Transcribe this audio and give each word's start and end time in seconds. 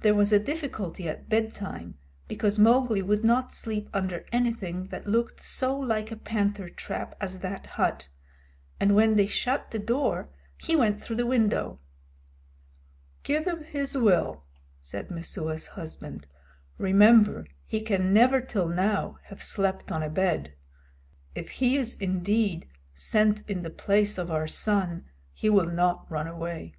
There 0.00 0.16
was 0.16 0.32
a 0.32 0.40
difficulty 0.40 1.08
at 1.08 1.28
bedtime, 1.28 1.96
because 2.26 2.58
Mowgli 2.58 3.02
would 3.02 3.22
not 3.24 3.52
sleep 3.52 3.88
under 3.94 4.26
anything 4.32 4.88
that 4.88 5.06
looked 5.06 5.40
so 5.40 5.78
like 5.78 6.10
a 6.10 6.16
panther 6.16 6.68
trap 6.68 7.14
as 7.20 7.38
that 7.38 7.66
hut, 7.78 8.08
and 8.80 8.96
when 8.96 9.14
they 9.14 9.26
shut 9.28 9.70
the 9.70 9.78
door 9.78 10.28
he 10.60 10.74
went 10.74 11.00
through 11.00 11.14
the 11.14 11.24
window. 11.24 11.78
"Give 13.22 13.44
him 13.46 13.62
his 13.62 13.96
will," 13.96 14.42
said 14.80 15.08
Messua's 15.08 15.68
husband. 15.68 16.26
"Remember 16.76 17.46
he 17.64 17.80
can 17.80 18.12
never 18.12 18.40
till 18.40 18.66
now 18.66 19.20
have 19.26 19.40
slept 19.40 19.92
on 19.92 20.02
a 20.02 20.10
bed. 20.10 20.54
If 21.36 21.48
he 21.50 21.76
is 21.76 21.94
indeed 22.00 22.68
sent 22.92 23.48
in 23.48 23.62
the 23.62 23.70
place 23.70 24.18
of 24.18 24.32
our 24.32 24.48
son 24.48 25.04
he 25.32 25.48
will 25.48 25.70
not 25.70 26.10
run 26.10 26.26
away." 26.26 26.74